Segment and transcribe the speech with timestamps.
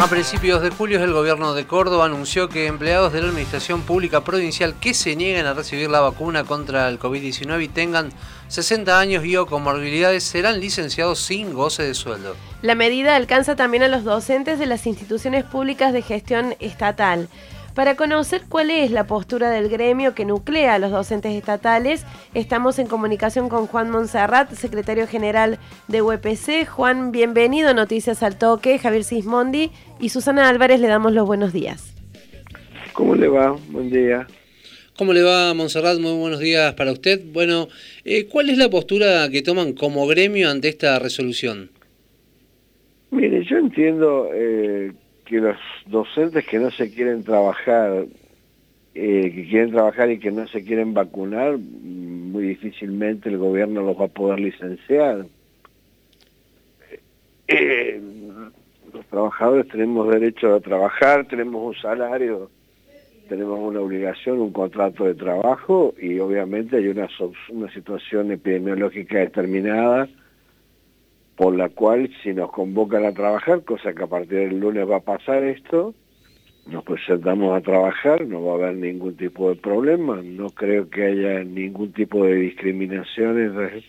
[0.00, 4.22] A principios de julio el gobierno de Córdoba anunció que empleados de la Administración Pública
[4.22, 8.10] Provincial que se niegan a recibir la vacuna contra el COVID-19 y tengan
[8.46, 12.36] 60 años y o comorbilidades serán licenciados sin goce de sueldo.
[12.62, 17.28] La medida alcanza también a los docentes de las instituciones públicas de gestión estatal.
[17.78, 22.04] Para conocer cuál es la postura del gremio que nuclea a los docentes estatales,
[22.34, 26.66] estamos en comunicación con Juan Monserrat, secretario general de UPC.
[26.68, 28.80] Juan, bienvenido a Noticias al Toque.
[28.80, 29.70] Javier Sismondi
[30.00, 31.94] y Susana Álvarez le damos los buenos días.
[32.94, 33.56] ¿Cómo le va?
[33.68, 34.26] Buen día.
[34.96, 36.00] ¿Cómo le va, Monserrat?
[36.00, 37.20] Muy buenos días para usted.
[37.32, 37.68] Bueno,
[38.04, 41.70] eh, ¿cuál es la postura que toman como gremio ante esta resolución?
[43.12, 44.92] Mire, yo entiendo eh,
[45.28, 45.56] que los
[45.86, 48.06] docentes que no se quieren trabajar,
[48.94, 54.00] eh, que quieren trabajar y que no se quieren vacunar, muy difícilmente el gobierno los
[54.00, 55.26] va a poder licenciar.
[57.46, 58.00] Eh,
[58.92, 62.50] los trabajadores tenemos derecho a trabajar, tenemos un salario,
[63.28, 67.06] tenemos una obligación, un contrato de trabajo y obviamente hay una,
[67.50, 70.08] una situación epidemiológica determinada
[71.38, 74.96] por la cual si nos convocan a trabajar, cosa que a partir del lunes va
[74.96, 75.94] a pasar esto,
[76.66, 81.04] nos presentamos a trabajar, no va a haber ningún tipo de problema, no creo que
[81.04, 83.84] haya ningún tipo de discriminación entre,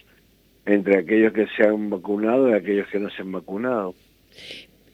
[0.68, 3.96] entre aquellos que se han vacunado y aquellos que no se han vacunado.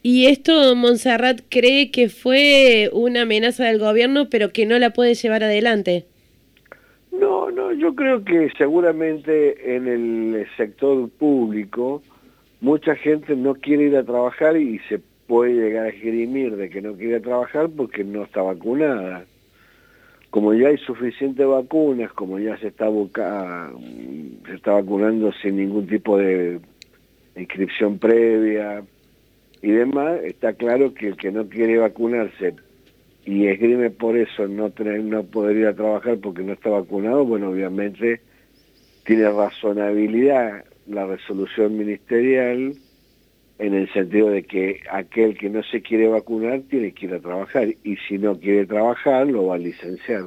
[0.02, 5.14] ¿Y esto Montserrat cree que fue una amenaza del gobierno pero que no la puede
[5.14, 6.06] llevar adelante?
[7.12, 12.02] No, no, yo creo que seguramente en el sector público
[12.66, 16.82] mucha gente no quiere ir a trabajar y se puede llegar a esgrimir de que
[16.82, 19.24] no quiere trabajar porque no está vacunada.
[20.32, 26.18] Como ya hay suficientes vacunas, como ya se está, se está vacunando sin ningún tipo
[26.18, 26.60] de
[27.36, 28.84] inscripción previa
[29.62, 32.56] y demás, está claro que el que no quiere vacunarse
[33.26, 34.74] y esgrime por eso no
[35.04, 38.22] no poder ir a trabajar porque no está vacunado, bueno, obviamente
[39.04, 42.76] tiene razonabilidad la resolución ministerial
[43.58, 47.20] en el sentido de que aquel que no se quiere vacunar tiene que ir a
[47.20, 50.26] trabajar y si no quiere trabajar lo va a licenciar.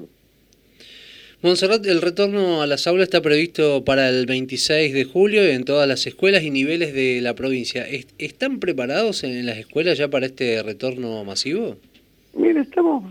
[1.41, 5.87] Monserrat, el retorno a las aulas está previsto para el 26 de julio en todas
[5.87, 7.87] las escuelas y niveles de la provincia.
[8.19, 11.77] ¿Están preparados en las escuelas ya para este retorno masivo?
[12.35, 13.05] Mira, estamos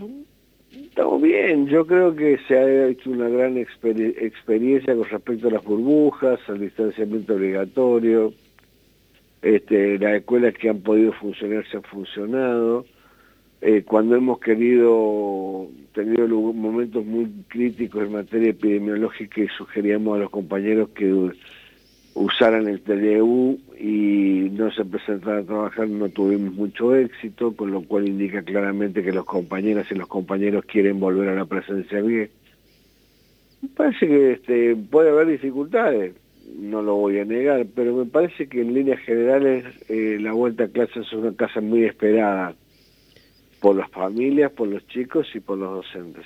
[0.98, 5.62] Estamos bien, yo creo que se ha hecho una gran experiencia con respecto a las
[5.62, 8.32] burbujas, al distanciamiento obligatorio,
[9.40, 12.84] este, las escuelas que han podido funcionar se han funcionado,
[13.60, 20.88] eh, cuando hemos querido, tenido momentos muy críticos en materia epidemiológica sugeríamos a los compañeros
[20.96, 21.30] que
[22.18, 27.82] usaran el TDU y no se presentaran a trabajar, no tuvimos mucho éxito, con lo
[27.82, 32.28] cual indica claramente que los compañeras y los compañeros quieren volver a la presencia bien.
[33.62, 36.14] Me parece que este, puede haber dificultades,
[36.58, 40.64] no lo voy a negar, pero me parece que en líneas generales eh, la vuelta
[40.64, 42.54] a clases es una casa muy esperada
[43.60, 46.24] por las familias, por los chicos y por los docentes.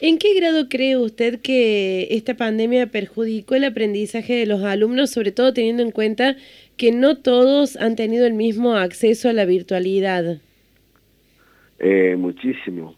[0.00, 5.32] ¿En qué grado cree usted que esta pandemia perjudicó el aprendizaje de los alumnos, sobre
[5.32, 6.36] todo teniendo en cuenta
[6.76, 10.40] que no todos han tenido el mismo acceso a la virtualidad?
[11.80, 12.94] Eh, muchísimo.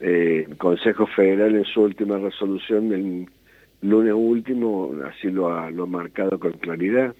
[0.00, 3.26] Eh, el Consejo Federal en su última resolución del
[3.82, 7.14] lunes último así lo ha, lo marcado con claridad.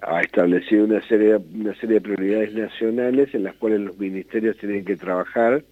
[0.00, 4.86] Ha establecido una serie, una serie de prioridades nacionales en las cuales los ministerios tienen
[4.86, 5.62] que trabajar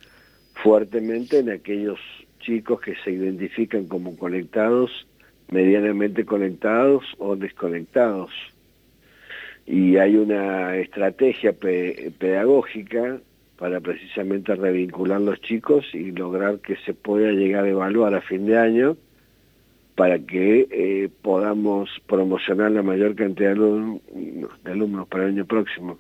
[0.62, 1.98] fuertemente en aquellos
[2.40, 5.06] chicos que se identifican como conectados,
[5.50, 8.30] medianamente conectados o desconectados.
[9.66, 13.20] Y hay una estrategia pedagógica
[13.56, 18.46] para precisamente revincular los chicos y lograr que se pueda llegar a evaluar a fin
[18.46, 18.96] de año
[19.94, 25.98] para que eh, podamos promocionar la mayor cantidad de alumnos para el año próximo.